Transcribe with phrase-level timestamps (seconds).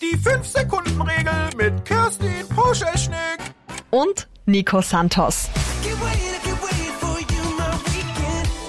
[0.00, 3.40] Die 5-Sekunden-Regel mit Kerstin Pauschelschnick.
[3.90, 5.48] Und Nico Santos.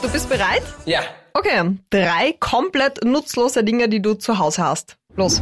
[0.02, 0.64] Du bist bereit?
[0.86, 1.02] Ja.
[1.34, 4.98] Okay, drei komplett nutzlose Dinge, die du zu Hause hast.
[5.18, 5.40] Los.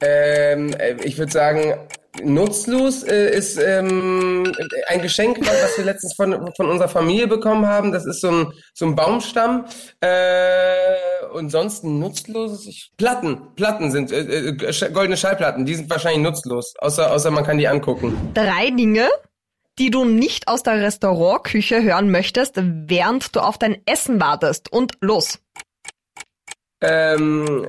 [0.00, 1.74] Ähm, äh, ich würde sagen,
[2.22, 4.52] nutzlos äh, ist ähm,
[4.88, 7.92] ein Geschenk, was wir letztens von, von unserer Familie bekommen haben.
[7.92, 9.66] Das ist so ein, so ein Baumstamm.
[10.00, 12.66] Äh, und sonst nutzloses.
[12.66, 13.54] Ich, Platten.
[13.54, 15.66] Platten sind äh, äh, goldene Schallplatten.
[15.66, 16.74] Die sind wahrscheinlich nutzlos.
[16.78, 18.16] Außer, außer man kann die angucken.
[18.34, 19.08] Drei Dinge,
[19.78, 24.72] die du nicht aus der Restaurantküche hören möchtest, während du auf dein Essen wartest.
[24.72, 25.38] Und los.
[26.80, 27.66] Ähm,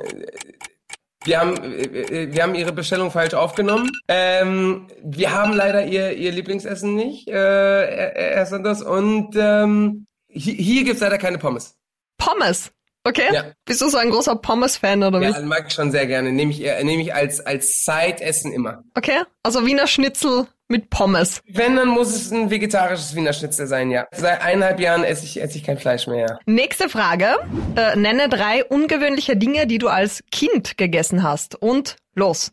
[1.25, 3.89] wir haben, äh, wir haben ihre Bestellung falsch aufgenommen.
[4.07, 8.81] Ähm, wir haben leider ihr, ihr Lieblingsessen nicht, äh, Herr Santos.
[8.81, 11.75] Und ähm, hier, hier gibt's leider keine Pommes.
[12.17, 12.71] Pommes?
[13.03, 13.33] Okay.
[13.33, 13.45] Ja.
[13.65, 15.45] Bist du so ein großer Pommes-Fan oder Ja, wie?
[15.45, 16.31] mag ich schon sehr gerne.
[16.31, 18.83] Nehme ich, äh, nehme ich als, als Side-Essen immer.
[18.95, 19.23] Okay.
[19.41, 21.41] Also Wiener Schnitzel mit Pommes.
[21.47, 24.07] Wenn, dann muss es ein vegetarisches Wiener Schnitzel sein, ja.
[24.11, 26.39] Seit eineinhalb Jahren esse ich, esse ich kein Fleisch mehr, ja.
[26.45, 27.35] Nächste Frage.
[27.75, 31.55] Äh, nenne drei ungewöhnliche Dinge, die du als Kind gegessen hast.
[31.55, 32.51] Und los.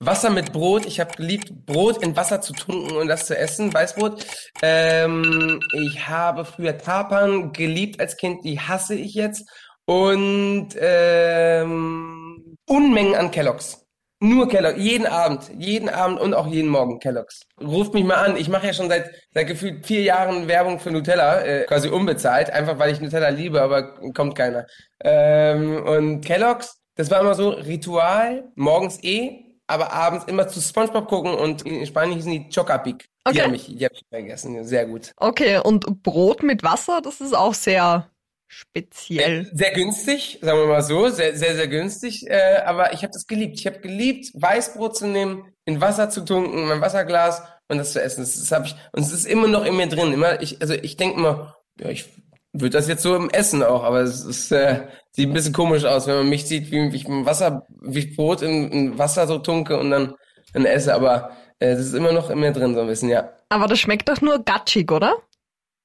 [0.00, 0.86] Wasser mit Brot.
[0.86, 4.24] Ich habe geliebt, Brot in Wasser zu tunken und das zu essen, Weißbrot.
[4.62, 9.48] Ähm, ich habe früher Tapan geliebt als Kind, die hasse ich jetzt.
[9.84, 13.87] Und ähm, Unmengen an Kelloggs.
[14.20, 17.42] Nur Kelloggs, jeden Abend, jeden Abend und auch jeden Morgen Kelloggs.
[17.60, 18.36] Ruft mich mal an.
[18.36, 22.50] Ich mache ja schon seit seit gefühlt vier Jahren Werbung für Nutella, äh, quasi unbezahlt,
[22.50, 24.66] einfach weil ich Nutella liebe, aber kommt keiner.
[25.04, 31.06] Ähm, und Kelloggs, das war immer so Ritual, morgens eh, aber abends immer zu SpongeBob
[31.08, 33.08] gucken und in Spanien hießen die Chocapic.
[33.30, 33.42] Die Okay.
[33.42, 35.12] habe ich, die hab ich vergessen, sehr gut.
[35.16, 38.10] Okay, und Brot mit Wasser, das ist auch sehr
[38.48, 39.50] speziell.
[39.52, 42.26] Sehr günstig, sagen wir mal so, sehr, sehr, sehr günstig.
[42.28, 43.60] Äh, aber ich habe das geliebt.
[43.60, 47.92] Ich habe geliebt, Weißbrot zu nehmen, in Wasser zu tunken, in mein Wasserglas und das
[47.92, 48.22] zu essen.
[48.22, 50.12] Das, das habe ich und es ist immer noch in mir drin.
[50.12, 52.06] Immer, ich, also ich denke immer, ja, ich
[52.52, 55.84] würde das jetzt so im Essen auch, aber es ist, äh, sieht ein bisschen komisch
[55.84, 59.26] aus, wenn man mich sieht, wie, wie ich Wasser, wie ich Brot in, in Wasser
[59.26, 60.14] so tunke und dann,
[60.54, 60.94] dann esse.
[60.94, 63.32] Aber äh, das ist immer noch in mir drin, so ein bisschen, ja.
[63.50, 65.16] Aber das schmeckt doch nur gatschig, oder?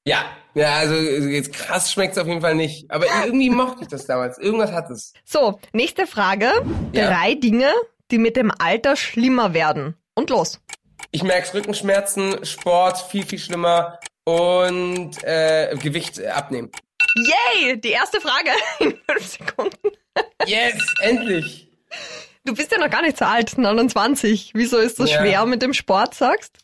[0.06, 2.90] Ja, ja, also jetzt krass schmeckt's auf jeden Fall nicht.
[2.92, 4.38] Aber irgendwie mochte ich das damals.
[4.38, 5.14] Irgendwas hat es.
[5.26, 6.52] So, nächste Frage.
[6.92, 7.08] Ja.
[7.10, 7.72] Drei Dinge,
[8.12, 9.96] die mit dem Alter schlimmer werden.
[10.16, 10.60] Und los.
[11.12, 16.72] Ich merk's Rückenschmerzen, Sport viel, viel schlimmer und äh, Gewicht äh, abnehmen.
[17.16, 17.80] Yay!
[17.80, 18.50] Die erste Frage
[18.80, 19.90] in fünf Sekunden.
[20.46, 21.70] Yes, endlich.
[22.46, 24.52] Du bist ja noch gar nicht so alt, 29.
[24.54, 25.20] Wieso ist das Ja.
[25.22, 26.58] schwer mit dem Sport, sagst?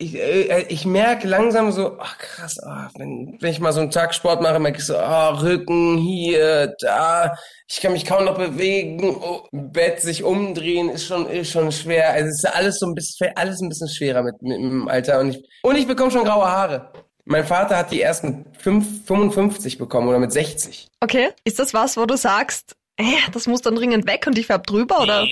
[0.00, 3.90] Ich, äh, ich merke langsam so, ach krass, ah, wenn, wenn ich mal so einen
[3.90, 7.36] Tag Sport mache, merke ich so, ah, Rücken hier, da,
[7.68, 11.72] ich kann mich kaum noch bewegen, oh, im Bett sich umdrehen ist schon ist schon
[11.72, 12.10] schwer.
[12.12, 15.18] Also es ist alles so ein bisschen alles ein bisschen schwerer mit, mit, dem Alter
[15.18, 16.92] und ich und ich bekomme schon graue Haare.
[17.24, 20.86] Mein Vater hat die erst mit fünf- 55 bekommen oder mit 60.
[21.00, 21.30] Okay.
[21.44, 24.66] Ist das was, wo du sagst, äh, das muss dann dringend weg und ich färb
[24.66, 25.26] drüber, oder?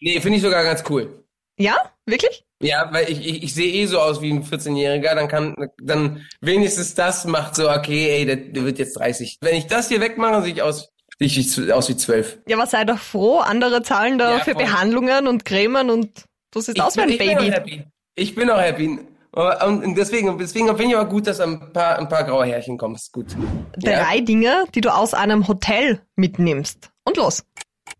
[0.00, 1.24] Nee, finde ich sogar ganz cool.
[1.58, 1.76] Ja?
[2.06, 2.44] Wirklich?
[2.64, 6.24] Ja, weil ich, ich, ich sehe eh so aus wie ein 14-Jähriger, dann kann, dann
[6.40, 9.38] wenigstens das macht so, okay, ey, der, der wird jetzt 30.
[9.40, 10.88] Wenn ich das hier wegmache, sehe ich aus,
[11.18, 12.38] ich wie- aus wie 12.
[12.48, 14.62] Ja, aber sei doch froh, andere zahlen da Ja, für voll.
[14.64, 17.48] Behandlungen und Cremen und du siehst aus wie ein ich bin Baby.
[17.50, 17.84] auch happy.
[18.16, 18.98] Ich bin auch happy.
[19.66, 22.94] Und deswegen, deswegen finde ich aber gut, dass ein paar, ein paar graue Härchen kommen.
[22.94, 23.34] Ist gut.
[23.82, 24.04] Ja.
[24.04, 26.90] Drei Dinge, die du aus einem Hotel mitnimmst.
[27.04, 27.42] Und los.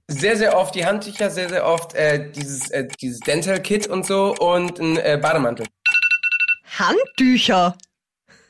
[0.09, 4.05] Sehr, sehr oft die Handtücher, sehr, sehr oft äh, dieses, äh, dieses Dental Kit und
[4.05, 5.67] so und ein äh, Bademantel.
[6.79, 7.77] Handtücher.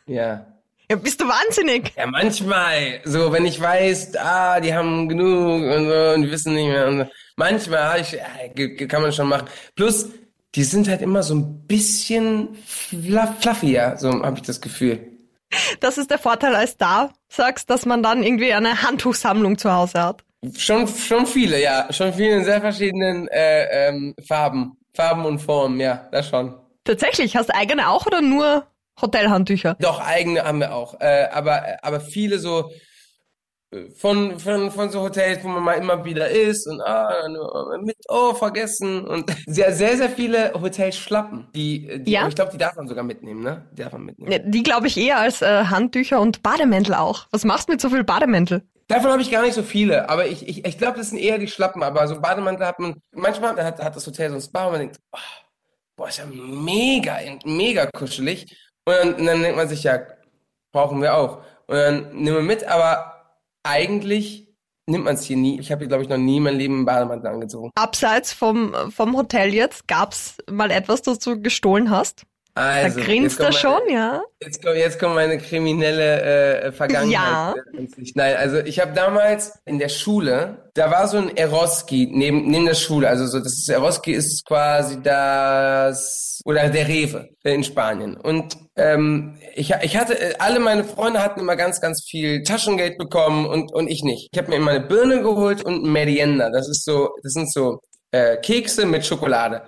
[0.06, 0.47] Ja.
[0.91, 1.93] Ja, bist du wahnsinnig?
[1.97, 3.00] Ja, manchmal.
[3.04, 6.88] So, wenn ich weiß, ah, die haben genug und so und die wissen nicht mehr.
[6.88, 7.06] Und so.
[7.37, 9.48] Manchmal ich, ja, kann man schon machen.
[9.76, 10.09] Plus,
[10.54, 15.00] die sind halt immer so ein bisschen fluff, fluffier, so habe ich das Gefühl.
[15.81, 20.03] Das ist der Vorteil, als da sagst, dass man dann irgendwie eine Handtuchsammlung zu Hause
[20.03, 20.25] hat.
[20.56, 21.93] Schon, schon viele, ja.
[21.93, 24.79] Schon viele in sehr verschiedenen äh, ähm, Farben.
[24.94, 26.55] Farben und Formen, ja, das schon.
[26.85, 28.67] Tatsächlich, hast du eigene auch oder nur
[29.00, 29.76] Hotelhandtücher?
[29.81, 31.00] Doch, eigene haben wir auch.
[31.00, 32.70] Äh, aber, aber viele so
[33.73, 37.26] äh, von, von, von so Hotels, wo man mal immer wieder ist und ah,
[37.81, 39.05] mit, oh, vergessen.
[39.05, 41.49] Und sehr, sehr, sehr viele Hotelschlappen.
[41.55, 42.29] Die, die Ja.
[42.29, 43.64] ich glaube, die darf man sogar mitnehmen, ne?
[43.73, 44.31] Die darf man mitnehmen.
[44.31, 47.26] Ja, Die glaube ich eher als äh, Handtücher und Bademäntel auch.
[47.32, 48.62] Was machst du mit so viel Bademäntel?
[48.86, 51.38] Davon habe ich gar nicht so viele, aber ich, ich, ich glaube, das sind eher
[51.38, 51.82] die Schlappen.
[51.82, 54.81] Aber so Bademantel hat man, manchmal hat, hat das Hotel so ein Spa und man
[54.81, 55.19] denkt, oh,
[55.96, 58.56] boah, ist ja mega, mega kuschelig.
[58.84, 60.00] Und dann, und dann denkt man sich, ja,
[60.72, 61.38] brauchen wir auch.
[61.66, 64.54] Und dann nehmen wir mit, aber eigentlich
[64.86, 65.58] nimmt man es hier nie.
[65.58, 67.70] Ich habe hier, glaube ich, noch nie mein Leben einen Bademantel angezogen.
[67.75, 72.25] Abseits vom, vom Hotel jetzt, gab's mal etwas, das du gestohlen hast?
[72.56, 74.23] Also, da grinst er schon, meine, ja.
[74.41, 77.11] Jetzt kommt, jetzt kommt meine kriminelle äh, Vergangenheit.
[77.11, 77.55] Ja.
[78.15, 82.65] Nein, also ich habe damals in der Schule, da war so ein Eroski neben, neben
[82.65, 83.09] der Schule.
[83.09, 88.17] Also so, das ist, Eroski ist quasi das, oder der Rewe in Spanien.
[88.17, 92.99] Und ähm, ich, ich hatte, äh, alle meine Freunde hatten immer ganz, ganz viel Taschengeld
[92.99, 94.29] bekommen und, und ich nicht.
[94.31, 96.51] Ich habe mir immer eine Birne geholt und ein Merienda.
[96.51, 97.81] Das ist so, das sind so
[98.12, 99.62] äh, Kekse mit Schokolade.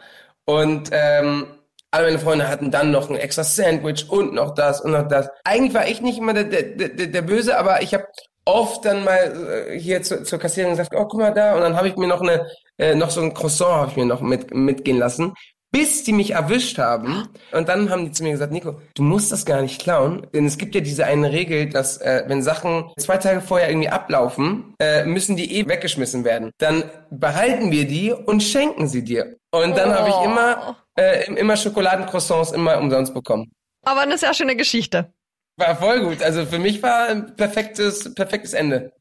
[0.44, 1.46] Und ähm,
[1.96, 5.30] alle meine Freunde hatten dann noch ein extra Sandwich und noch das und noch das.
[5.44, 8.06] Eigentlich war ich nicht immer der, der, der, der Böse, aber ich habe
[8.44, 11.54] oft dann mal äh, hier zu, zur Kassiererin gesagt, oh, guck mal da.
[11.54, 12.46] Und dann habe ich mir noch eine,
[12.78, 15.34] äh, noch so ein Croissant habe ich mir noch mit, mitgehen lassen,
[15.72, 17.28] bis die mich erwischt haben.
[17.52, 20.46] Und dann haben die zu mir gesagt, Nico, du musst das gar nicht klauen, denn
[20.46, 24.74] es gibt ja diese eine Regel, dass äh, wenn Sachen zwei Tage vorher irgendwie ablaufen,
[24.80, 26.50] äh, müssen die eh weggeschmissen werden.
[26.58, 29.36] Dann behalten wir die und schenken sie dir.
[29.50, 30.24] Und dann habe ich Oh.
[30.24, 33.50] immer, äh, immer Schokoladencroissants immer umsonst bekommen.
[33.84, 35.12] Aber eine sehr schöne Geschichte.
[35.58, 36.22] War voll gut.
[36.22, 38.92] Also für mich war ein perfektes, perfektes Ende.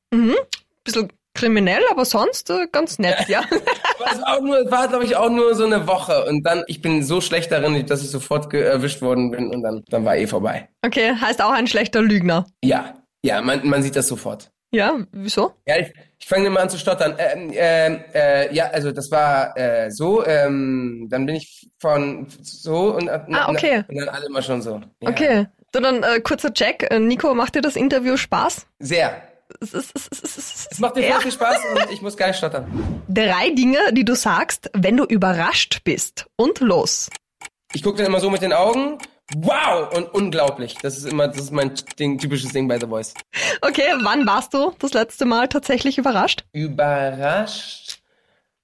[0.84, 3.44] Bisschen kriminell, aber sonst äh, ganz nett, ja.
[4.00, 6.26] War, nur, war glaube ich, auch nur so eine Woche.
[6.26, 9.84] Und dann, ich bin so schlecht darin, dass ich sofort erwischt worden bin und dann,
[9.88, 10.70] dann war eh vorbei.
[10.86, 12.46] Okay, heißt auch ein schlechter Lügner.
[12.64, 14.52] Ja, ja, man, man sieht das sofort.
[14.72, 15.54] Ja, wieso?
[15.66, 17.16] Ja, ich, ich fange immer an zu stottern.
[17.18, 22.94] Ähm, ähm, äh, ja, also das war äh, so, ähm, dann bin ich von so
[22.96, 23.84] und, Ah, okay.
[23.88, 24.82] und dann alle immer schon so.
[25.02, 25.10] Ja.
[25.10, 25.48] Okay.
[25.74, 26.88] So, dann äh, kurzer Check.
[26.92, 28.68] Äh, Nico, macht dir das Interview Spaß?
[28.80, 29.22] Sehr.
[29.62, 31.20] Es, ist- es, ist- es, ist- Es macht dir ja.
[31.20, 33.04] viel Spaß und ich muss gar nicht stottern.
[33.08, 36.26] Drei Dinge, die du sagst, wenn du überrascht bist.
[36.38, 37.10] Und los.
[37.74, 38.98] Ich gucke dann immer so mit den Augen.
[39.38, 39.92] Wow!
[39.96, 40.76] Und unglaublich.
[40.84, 43.14] Das ist immer, das ist mein Ding, typisches Ding bei The Voice.
[43.62, 46.44] Okay, wann warst du das letzte Mal tatsächlich überrascht?
[46.54, 47.95] Überrascht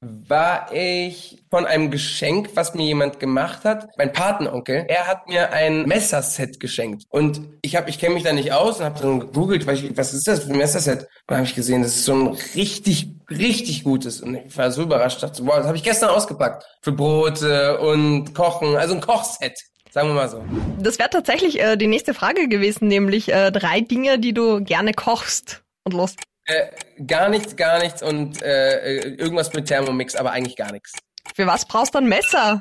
[0.02, 3.88] war ich von einem Geschenk, was mir jemand gemacht hat.
[3.98, 7.04] Mein Patenonkel, er hat mir ein Messerset geschenkt.
[7.10, 9.96] Und ich habe, ich kenne mich da nicht aus und habe dann gegoogelt, was, ich,
[9.96, 11.02] was ist das für ein Messerset?
[11.02, 14.22] Und dann habe ich gesehen, das ist so ein richtig, richtig gutes.
[14.22, 16.66] Und ich war so überrascht, dachte, wow, das habe ich gestern ausgepackt.
[16.82, 19.54] Für Brote und Kochen, also ein Kochset.
[19.92, 20.44] Sagen wir mal so.
[20.80, 24.94] Das wäre tatsächlich äh, die nächste Frage gewesen, nämlich äh, drei Dinge, die du gerne
[24.94, 25.64] kochst.
[25.84, 26.16] Und los.
[26.46, 26.68] Äh,
[27.06, 30.94] gar nichts, gar nichts und äh, äh, irgendwas mit Thermomix, aber eigentlich gar nichts.
[31.36, 32.60] Für was brauchst du ein Messer?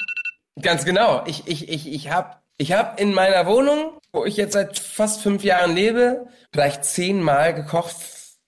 [0.61, 1.25] Ganz genau.
[1.27, 5.23] Ich, ich, ich, ich habe ich hab in meiner Wohnung, wo ich jetzt seit fast
[5.23, 7.97] fünf Jahren lebe, vielleicht zehnmal gekocht.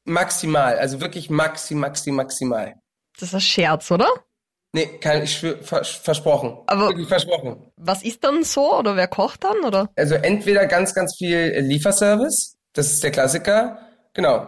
[0.05, 0.79] Maximal.
[0.79, 2.75] Also wirklich maxi, maxi, maximal.
[3.19, 4.09] Das ist ein Scherz, oder?
[4.75, 6.59] Nee, kein, ich vers versprochen.
[6.67, 7.71] Aber- Wirklich versprochen.
[7.77, 8.77] Was ist dann so?
[8.79, 9.59] Oder wer kocht dann?
[9.65, 9.89] Oder?
[9.97, 12.57] Also entweder ganz, ganz viel Lieferservice.
[12.73, 13.79] Das ist der Klassiker.
[14.15, 14.47] Genau.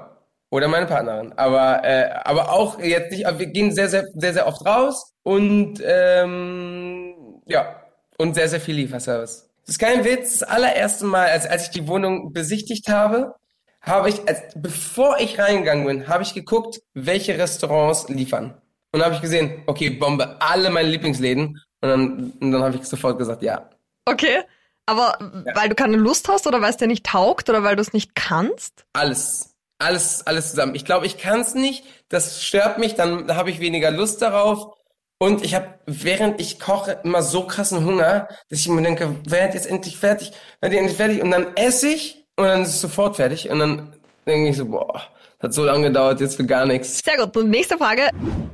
[0.55, 1.33] Oder meine Partnerin.
[1.33, 5.83] Aber, äh, aber auch jetzt nicht, wir gehen sehr, sehr, sehr, sehr oft raus und
[5.85, 7.13] ähm,
[7.47, 7.83] ja,
[8.19, 9.51] und sehr, sehr viel Lieferservice.
[9.67, 10.39] Das ist kein Witz.
[10.39, 13.35] Das allererste Mal, als, als ich die Wohnung besichtigt habe,
[13.81, 18.55] habe ich, als, bevor ich reingegangen bin, habe ich geguckt, welche Restaurants liefern.
[18.93, 21.61] Und habe ich gesehen, okay, Bombe, alle meine Lieblingsläden.
[21.81, 23.69] Und dann, und dann habe ich sofort gesagt, ja.
[24.05, 24.43] Okay.
[24.87, 25.19] Aber
[25.53, 27.93] weil du keine Lust hast oder weil es dir nicht taugt oder weil du es
[27.93, 28.85] nicht kannst?
[28.93, 29.54] Alles.
[29.85, 30.75] Alles, alles zusammen.
[30.75, 31.85] Ich glaube, ich kann es nicht.
[32.09, 34.75] Das stört mich, dann habe ich weniger Lust darauf.
[35.19, 39.55] Und ich habe, während ich koche, immer so krassen Hunger, dass ich mir denke, werd
[39.55, 41.23] jetzt endlich fertig, werd jetzt endlich fertig.
[41.23, 43.51] Und dann esse ich und dann ist es sofort fertig.
[43.51, 43.93] Und dann
[44.27, 45.03] denke ich so, boah,
[45.41, 47.01] hat so lange gedauert, jetzt für gar nichts.
[47.05, 47.37] Sehr gut.
[47.37, 48.09] Und nächste Frage.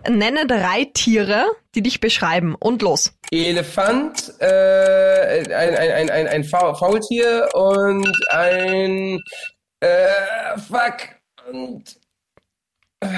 [0.09, 2.57] Nenne drei Tiere, die dich beschreiben.
[2.59, 3.13] Und los.
[3.31, 9.21] Elefant, äh, ein, ein, ein, ein, ein Fa- Faultier und ein,
[9.81, 11.20] äh, fuck,
[11.51, 11.99] und,
[13.01, 13.09] äh,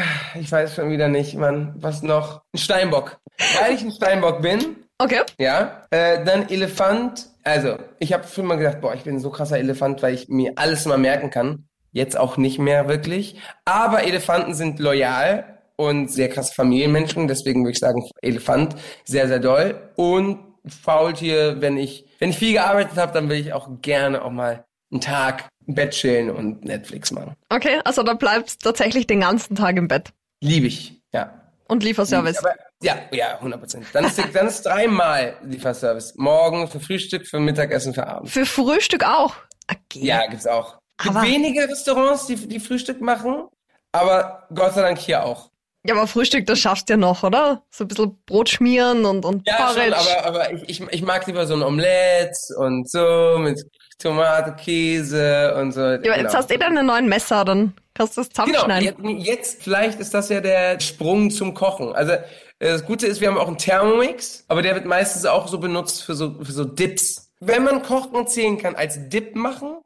[0.40, 2.42] ich weiß schon wieder nicht, Mann, was noch?
[2.54, 3.18] Ein Steinbock.
[3.60, 5.22] Weil ich ein Steinbock bin, Okay.
[5.38, 9.58] ja, äh, dann Elefant, also, ich habe früher mal gedacht, boah, ich bin so krasser
[9.58, 11.66] Elefant, weil ich mir alles mal merken kann.
[11.90, 13.36] Jetzt auch nicht mehr wirklich.
[13.64, 19.40] Aber Elefanten sind loyal und sehr krass Familienmenschen, deswegen würde ich sagen, Elefant sehr, sehr
[19.40, 19.90] doll.
[19.96, 24.30] Und Faultier, wenn ich, wenn ich viel gearbeitet habe, dann will ich auch gerne auch
[24.30, 27.34] mal einen Tag im Bett chillen und Netflix machen.
[27.48, 30.10] Okay, also da bleibst tatsächlich den ganzen Tag im Bett.
[30.40, 31.38] Liebe ich, ja.
[31.68, 32.38] Und Lieferservice.
[32.38, 33.86] Aber, ja, ja, 100 Prozent.
[33.92, 36.14] Dann ist, dann ist dreimal Lieferservice.
[36.16, 38.28] Morgen für Frühstück, für Mittagessen, für Abend.
[38.30, 39.36] Für Frühstück auch.
[39.70, 40.04] Okay.
[40.04, 40.78] Ja, gibt's auch.
[40.98, 43.46] Gibt Aber- wenige Restaurants, die, die Frühstück machen,
[43.92, 45.50] aber Gott sei Dank hier auch.
[45.84, 47.62] Ja, aber Frühstück, das schaffst du ja noch, oder?
[47.70, 49.96] So ein bisschen Brot schmieren und, und Ja, Porridge.
[49.96, 53.60] schon, aber, aber ich, ich, ich mag lieber so ein Omelett und so mit
[53.98, 55.80] Tomate, Käse und so.
[55.80, 59.08] ja, aber jetzt hast du eh deine neuen Messer, dann kannst du das Genau, zusammenschneiden.
[59.18, 61.92] jetzt, jetzt vielleicht ist das ja der Sprung zum Kochen.
[61.94, 62.22] Also äh,
[62.60, 66.04] das Gute ist, wir haben auch einen Thermomix, aber der wird meistens auch so benutzt
[66.04, 67.32] für so, für so Dips.
[67.40, 69.78] Wenn man Kochen zählen kann als Dip machen,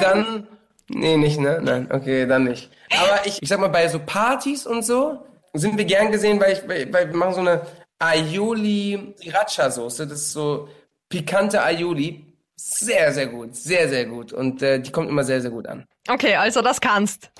[0.00, 0.48] dann...
[0.88, 1.60] Nee, nicht, ne?
[1.62, 2.70] Nein, okay, dann nicht.
[2.92, 5.24] Aber ich, ich sag mal, bei so Partys und so
[5.54, 7.62] sind wir gern gesehen, weil, ich, weil, weil wir machen so eine
[7.98, 10.06] Aioli Sriracha-Soße.
[10.06, 10.68] Das ist so
[11.08, 12.26] pikante Aioli.
[12.56, 13.54] Sehr, sehr gut.
[13.56, 14.32] Sehr, sehr gut.
[14.32, 15.86] Und äh, die kommt immer sehr, sehr gut an.
[16.08, 17.30] Okay, also das kannst.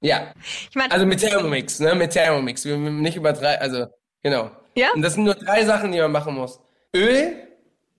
[0.00, 0.32] Ja.
[0.70, 1.94] Ich meine, Also mit Thermomix, ne?
[1.94, 2.64] Mit Thermomix.
[2.64, 3.86] Wir wir nicht über drei, also,
[4.22, 4.50] genau.
[4.74, 4.88] Ja?
[4.94, 6.60] Und das sind nur drei Sachen, die man machen muss.
[6.94, 7.36] Öl,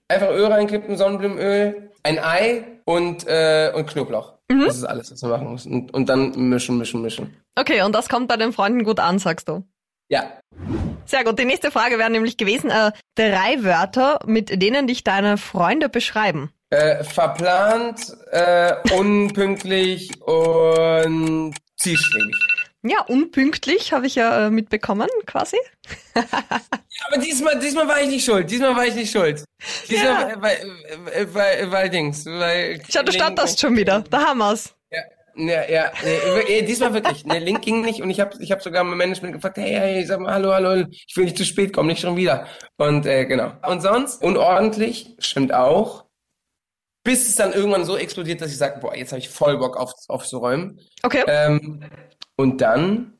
[0.08, 4.35] einfach Öl reinkippen, Sonnenblumenöl, ein Ei und, äh, und Knoblauch.
[4.50, 4.64] Mhm.
[4.64, 5.66] Das ist alles, was man machen muss.
[5.66, 7.36] Und, und dann mischen, mischen, mischen.
[7.58, 9.64] okay, und das kommt bei den Freunden gut an, sagst du.
[10.08, 10.40] Ja.
[11.04, 11.38] Sehr gut.
[11.38, 16.50] Die nächste Frage wäre nämlich gewesen, äh, drei Wörter, mit denen dich deine Freunde beschreiben.
[16.70, 22.36] Äh, verplant, äh, unpünktlich und zielstrebig.
[22.82, 25.56] Ja, unpünktlich habe ich ja äh, mitbekommen, quasi.
[27.06, 28.50] Aber diesmal, diesmal war ich nicht schuld.
[28.50, 29.44] Diesmal war ich nicht schuld.
[29.88, 30.42] Diesmal, Ja.
[30.42, 30.56] weil,
[31.12, 32.80] äh, weil, weil Dings, weil.
[32.90, 34.02] Schau, du startest schon wieder.
[34.10, 34.74] Da haben wir's.
[34.90, 35.02] Ja,
[35.36, 35.92] ja, ja
[36.48, 37.24] nee, diesmal wirklich.
[37.24, 40.04] Der Link ging nicht und ich habe ich hab sogar mein Management gefragt, hey, hey,
[40.06, 42.46] sag mal, hallo, hallo, ich will nicht zu spät kommen, nicht schon wieder.
[42.78, 43.52] Und äh, genau.
[43.68, 46.06] Und sonst, unordentlich, stimmt auch.
[47.04, 49.76] Bis es dann irgendwann so explodiert, dass ich sage, boah, jetzt habe ich voll Bock
[49.76, 50.80] auf, aufzuräumen.
[51.02, 51.22] Okay.
[51.28, 51.84] Ähm,
[52.36, 53.15] und dann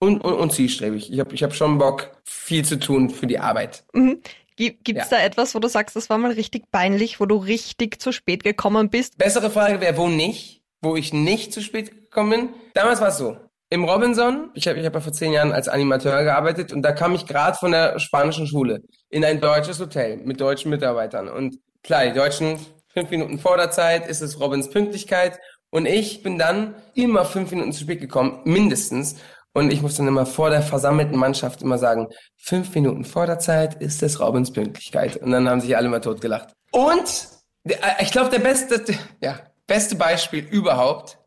[0.00, 1.12] und, und, und zielstrebig.
[1.12, 3.84] Ich habe ich hab schon Bock, viel zu tun für die Arbeit.
[3.92, 4.20] Mhm.
[4.56, 5.18] Gibt gibt's Ja.
[5.18, 8.42] da etwas, wo du sagst, das war mal richtig peinlich, wo du richtig zu spät
[8.42, 9.16] gekommen bist?
[9.16, 10.62] Bessere Frage wäre, wo nicht?
[10.82, 12.48] Wo ich nicht zu spät gekommen bin?
[12.74, 13.36] Damals war es so.
[13.72, 16.90] Im Robinson, ich habe ich hab ja vor zehn Jahren als Animateur gearbeitet und da
[16.92, 21.28] kam ich gerade von der spanischen Schule in ein deutsches Hotel mit deutschen Mitarbeitern.
[21.28, 22.58] Und klar, die Deutschen,
[22.92, 25.38] fünf Minuten vor der Zeit ist es Robins Pünktlichkeit
[25.70, 29.16] und ich bin dann immer fünf Minuten zu spät gekommen, mindestens.
[29.52, 33.38] Und ich muss dann immer vor der versammelten Mannschaft immer sagen, fünf Minuten vor der
[33.38, 35.16] Zeit ist es Robins Pünktlichkeit.
[35.16, 36.54] Und dann haben sich alle mal totgelacht.
[36.70, 37.28] Und
[37.64, 38.84] äh, ich glaube, der beste,
[39.20, 41.18] ja, beste Beispiel überhaupt,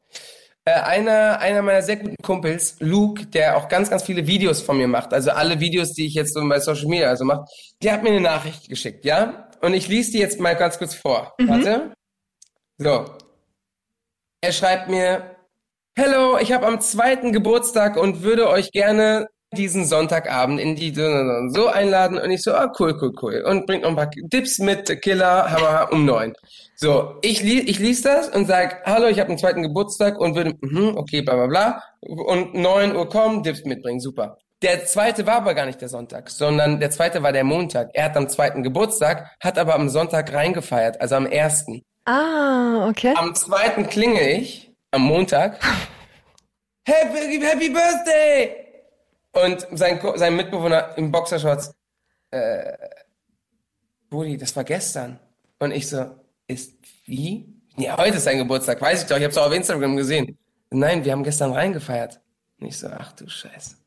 [0.66, 4.78] äh, einer, einer meiner sehr guten Kumpels, Luke, der auch ganz, ganz viele Videos von
[4.78, 7.44] mir macht, also alle Videos, die ich jetzt so bei Social Media also mache,
[7.82, 9.50] der hat mir eine Nachricht geschickt, ja?
[9.62, 11.34] Und ich lese die jetzt mal ganz kurz vor.
[11.38, 11.94] Warte.
[12.78, 13.06] So.
[14.42, 15.33] Er schreibt mir,
[15.96, 21.68] Hello, ich habe am zweiten Geburtstag und würde euch gerne diesen Sonntagabend in die so-
[21.68, 23.44] einladen und ich so, ah, cool, cool, cool.
[23.48, 26.34] Und bringt noch ein paar Dips mit, Killer, Hammer um neun.
[26.76, 30.36] So, ich, li ich lies das und sag, hallo, ich habe einen zweiten Geburtstag und
[30.36, 31.84] würde, mhm, okay, bla bla bla.
[32.02, 34.38] Und neun Uhr kommen, Dips mitbringen, super.
[34.64, 37.90] Der zweite war aber gar nicht der Sonntag, sondern der zweite war der Montag.
[37.94, 41.84] Er hat am zweiten Geburtstag, hat aber am Sonntag reingefeiert, also am ersten.
[42.06, 43.14] Ah, okay.
[43.16, 45.60] Am zweiten klingel ich, am Montag.
[46.88, 48.58] Happy, happy Birthday!
[49.32, 51.74] Und sein, sein Mitbewohner im Boxershorts,
[52.30, 52.74] äh,
[54.10, 55.18] Brudi, das war gestern.
[55.60, 56.14] Und ich so,
[56.46, 56.74] ist
[57.06, 57.62] wie?
[57.78, 60.38] Ja, heute ist sein Geburtstag, weiß ich doch, ich hab's auch auf Instagram gesehen.
[60.72, 62.20] Nein, wir haben gestern reingefeiert.
[62.60, 63.78] Und ich so, ach du Scheiße.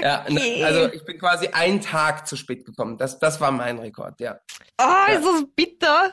[0.00, 0.64] Ja, Okay.
[0.64, 2.96] also ich bin quasi einen Tag zu spät gekommen.
[2.96, 4.38] Das, das war mein Rekord, ja.
[4.78, 6.12] Ah, ist das bitter.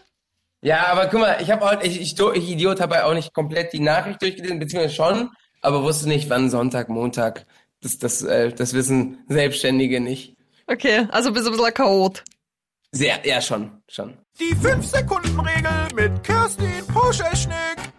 [0.64, 3.74] Ja, aber guck mal, ich habe auch, ich, ich, ich Idiot habe auch nicht komplett
[3.74, 5.30] die Nachricht durchgelesen, beziehungsweise schon,
[5.62, 7.46] aber wusste nicht, wann Sonntag, Montag.
[7.82, 10.38] Das, das, äh, das wissen Selbstständige nicht.
[10.68, 12.24] Okay, also bist du ein bisschen Chaot.
[12.94, 14.18] Sehr, ja, schon, schon.
[14.40, 17.93] Die 5-Sekunden-Regel mit Kerstin Poscheschnik.